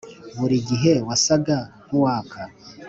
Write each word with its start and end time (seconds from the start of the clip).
buri 0.37 0.55
gihe 0.69 0.93
wasaga 1.07 1.57
nkuwaka. 1.83 2.39